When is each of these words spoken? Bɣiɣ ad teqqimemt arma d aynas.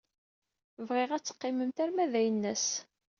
Bɣiɣ 0.87 1.09
ad 1.13 1.23
teqqimemt 1.23 1.77
arma 1.83 2.05
d 2.11 2.13
aynas. 2.19 2.65